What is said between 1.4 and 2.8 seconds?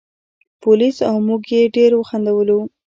یې ډېر وخندولو.